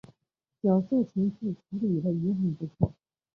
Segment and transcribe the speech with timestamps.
[0.63, 2.91] 角色情绪处理的也很不错